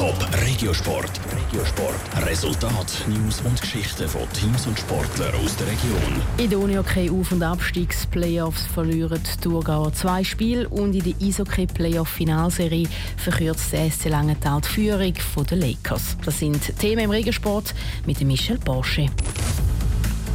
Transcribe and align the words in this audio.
Top 0.00 0.16
Regiosport. 0.46 1.10
Regiosport. 1.30 2.26
Resultat, 2.26 3.04
News 3.06 3.42
und 3.42 3.60
Geschichten 3.60 4.08
von 4.08 4.22
Teams 4.32 4.66
und 4.66 4.78
Sportlern 4.78 5.34
aus 5.44 5.54
der 5.56 5.66
Region. 5.66 6.22
In 6.38 6.48
der 6.48 6.58
Unihockey 6.58 7.10
Auf- 7.10 7.32
und 7.32 7.42
Abstiegsplayoffs 7.42 8.64
verlieren 8.64 9.20
die 9.22 9.40
Thurgauer 9.42 9.92
zwei 9.92 10.24
Spiele 10.24 10.66
und 10.70 10.94
in 10.94 11.04
der 11.04 11.12
Eishockey 11.20 11.66
Playoff 11.66 12.08
Finalserie 12.08 12.88
verkürzt 13.18 13.74
der 13.74 13.90
SC 13.90 14.08
Langenthal 14.08 14.62
die 14.62 14.68
Führung 14.68 15.12
der 15.50 15.58
Lakers. 15.58 16.16
Das 16.24 16.38
sind 16.38 16.78
Themen 16.78 17.04
im 17.04 17.10
Regiosport 17.10 17.74
mit 18.06 18.22
Michel 18.22 18.56
Porsche. 18.56 19.10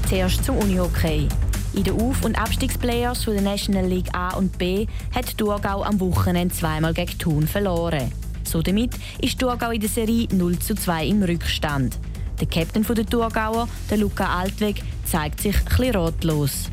Zuerst 0.07 0.45
zum 0.45 0.59
Unihockey. 0.59 1.27
In 1.73 1.83
den 1.83 1.99
Auf- 1.99 2.23
und 2.23 2.39
Abstiegsplayoffs 2.39 3.25
der 3.25 3.41
National 3.41 3.87
League 3.87 4.13
A 4.13 4.35
und 4.35 4.59
B 4.59 4.85
hat 5.15 5.35
Thurgau 5.35 5.81
am 5.81 5.99
Wochenende 5.99 6.53
zweimal 6.53 6.93
gegen 6.93 7.17
Thun 7.17 7.47
verloren. 7.47 8.11
So 8.45 8.61
damit 8.61 8.91
ist 9.21 9.39
Thurgau 9.39 9.71
in 9.71 9.81
der 9.81 9.89
Serie 9.89 10.27
0 10.31 10.59
zu 10.59 10.75
2 10.75 11.07
im 11.07 11.23
Rückstand. 11.23 11.97
Der 12.39 12.47
Captain 12.47 12.83
der 12.83 13.05
Thurgauer, 13.05 13.67
der 13.89 13.97
Luca 13.97 14.25
Altweg, 14.39 14.81
zeigt 15.05 15.41
sich 15.41 15.55
etwas 15.55 15.95
ratlos. 15.95 16.69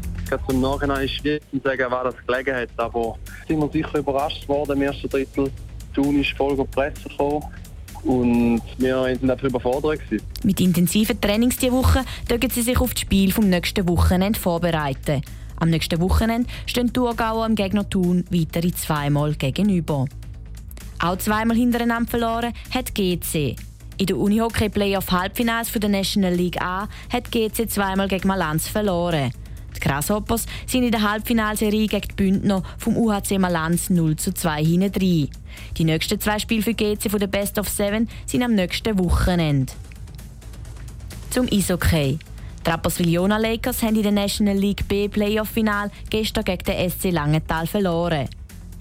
Im 0.48 0.60
Nachhinein 0.60 1.04
ist 1.04 1.14
schwierig 1.16 1.42
zu 1.50 1.58
sagen, 1.58 1.86
wer 1.88 2.04
das 2.04 2.14
gelegen 2.26 2.56
hat, 2.56 2.70
aber 2.78 3.16
sind 3.46 3.60
wir 3.60 3.68
sicher 3.70 3.98
überrascht 3.98 4.48
worden 4.48 4.72
im 4.78 4.82
ersten 4.82 5.08
Drittel. 5.08 5.50
Thun 5.94 6.20
ist 6.20 6.30
voll 6.30 6.56
Presse 6.68 7.08
gekommen 7.08 7.44
und 8.04 8.62
wir 8.78 8.96
waren 8.96 9.30
einfach 9.30 9.46
überfordert. 9.46 10.00
Gewesen. 10.00 10.24
Mit 10.42 10.60
intensiven 10.60 11.20
Trainings 11.20 11.58
diese 11.58 11.72
Woche 11.72 12.04
dürfen 12.30 12.50
sie 12.50 12.62
sich 12.62 12.80
auf 12.80 12.94
das 12.94 13.00
Spiel 13.00 13.30
vom 13.30 13.48
nächsten 13.48 13.86
Wochenende 13.88 14.38
vorbereiten. 14.38 15.22
Am 15.56 15.70
nächsten 15.70 16.00
Wochenende 16.00 16.48
stehen 16.66 16.92
Thurgauer 16.92 17.46
im 17.46 17.54
Gegner 17.54 17.88
Thun 17.88 18.24
weitere 18.30 18.72
zweimal 18.72 19.34
gegenüber. 19.34 20.06
Auch 21.02 21.18
zweimal 21.18 21.56
hintereinander 21.56 22.08
verloren 22.08 22.52
hat 22.72 22.94
GC. 22.94 23.56
In 23.98 24.06
der 24.06 24.16
Unihockey 24.16 24.68
Playoff 24.68 25.10
Halbfinals 25.10 25.72
der 25.72 25.90
National 25.90 26.32
League 26.32 26.62
A 26.62 26.88
hat 27.12 27.32
GC 27.32 27.68
zweimal 27.68 28.06
gegen 28.06 28.28
Malanz 28.28 28.68
verloren. 28.68 29.32
Die 29.74 29.80
Grasshoppers 29.80 30.46
sind 30.64 30.84
in 30.84 30.92
der 30.92 31.02
Halbfinalserie 31.02 31.88
gegen 31.88 32.06
die 32.08 32.14
Bündner 32.14 32.62
vom 32.78 32.96
UHC 32.96 33.38
Malanz 33.40 33.90
0 33.90 34.14
zu 34.14 34.32
2 34.32 34.64
hinten 34.64 34.92
drin. 34.92 35.28
Die 35.76 35.82
nächsten 35.82 36.20
zwei 36.20 36.38
Spiele 36.38 36.62
für 36.62 36.74
GC 36.74 37.10
von 37.10 37.18
der 37.18 37.26
Best 37.26 37.58
of 37.58 37.68
Seven 37.68 38.08
sind 38.24 38.44
am 38.44 38.54
nächsten 38.54 38.96
Wochenende. 38.96 39.72
Zum 41.30 41.48
Eishockey. 41.50 42.20
Die 42.64 42.70
Rapperswil-Jona 42.70 43.38
Lakers 43.38 43.82
haben 43.82 43.96
in 43.96 44.04
der 44.04 44.12
National 44.12 44.56
League 44.56 44.86
B 44.86 45.08
Playoff-Final 45.08 45.90
gestern 46.10 46.44
gegen 46.44 46.62
den 46.62 46.90
SC 46.90 47.10
Langenthal 47.10 47.66
verloren. 47.66 48.28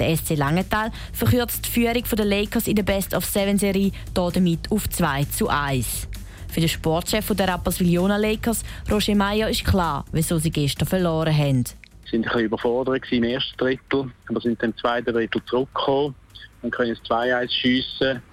Der 0.02 0.18
SC 0.18 0.36
Langenthal 0.36 0.92
verkürzt 1.14 1.64
die 1.64 1.70
Führung 1.70 2.04
der 2.12 2.26
Lakers 2.26 2.68
in 2.68 2.76
der 2.76 2.82
Best 2.82 3.14
of 3.14 3.24
Seven 3.24 3.60
Serie 3.60 3.92
damit 4.16 4.72
auf 4.72 4.90
2 4.90 5.26
zu 5.26 5.48
1. 5.48 6.08
Für 6.50 6.60
den 6.60 6.70
Sportchef 6.70 7.28
der 7.36 7.48
Rapperswil-Jona 7.48 8.18
Lakers, 8.18 8.64
Roger 8.90 9.14
Meyer, 9.14 9.48
ist 9.48 9.64
klar, 9.64 10.04
wieso 10.12 10.40
sie 10.40 10.50
gestern 10.50 10.88
verloren 10.88 11.38
haben. 11.38 11.66
Wir 12.10 12.14
waren 12.14 12.14
ein 12.14 12.22
bisschen 12.24 12.40
überfordert 12.46 13.04
im 13.12 13.24
ersten 13.26 13.56
Drittel, 13.58 14.12
aber 14.28 14.42
sind 14.42 14.64
im 14.64 14.76
zweiten 14.76 15.14
Drittel 15.14 15.46
zurückgekommen 15.46 16.16
und 16.64 16.72
können 16.72 16.96
das 16.96 17.18
2-1 17.18 17.52
schiessen. 17.52 18.24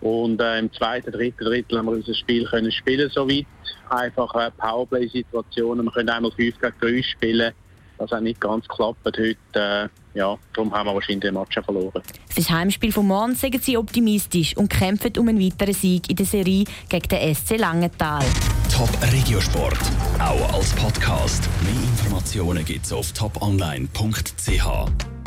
Und 0.00 0.40
äh, 0.40 0.58
im 0.58 0.72
zweiten, 0.72 1.12
dritten 1.12 1.44
Drittel 1.44 1.76
haben 1.76 1.86
wir 1.86 1.92
unser 1.92 2.14
Spiel 2.14 2.46
können 2.46 2.72
spielen 2.72 3.10
so 3.10 3.28
weit. 3.28 3.46
Einfach 3.90 4.34
äh, 4.36 4.50
Powerplay-Situationen. 4.52 5.84
Wir 5.84 5.92
können 5.92 6.08
einmal 6.08 6.32
5 6.32 6.58
gegen 6.58 6.74
3 6.80 7.02
spielen. 7.02 7.52
Das 7.98 8.10
hat 8.10 8.22
nicht 8.22 8.40
ganz 8.40 8.66
geklappt 8.66 8.98
heute. 9.04 9.36
Äh, 9.52 9.88
ja, 10.14 10.36
darum 10.52 10.72
haben 10.72 10.86
wir 10.86 10.94
wahrscheinlich 10.94 11.22
den 11.22 11.34
Match 11.34 11.58
verloren. 11.64 12.02
Für 12.28 12.40
das 12.40 12.50
Heimspiel 12.50 12.92
von 12.92 13.06
morgen 13.06 13.34
sind 13.34 13.62
sie 13.62 13.76
optimistisch 13.76 14.56
und 14.56 14.68
kämpfen 14.68 15.12
um 15.18 15.28
einen 15.28 15.40
weiteren 15.40 15.74
Sieg 15.74 16.08
in 16.08 16.16
der 16.16 16.26
Serie 16.26 16.64
gegen 16.88 17.08
den 17.08 17.34
SC 17.34 17.58
Langenthal. 17.58 18.24
Top 18.72 18.90
Regiosport, 19.12 19.78
auch 20.18 20.54
als 20.54 20.72
Podcast. 20.74 21.48
Mehr 21.62 21.82
Informationen 21.82 22.64
gibt's 22.64 22.92
auf 22.92 23.12
toponline.ch. 23.12 25.13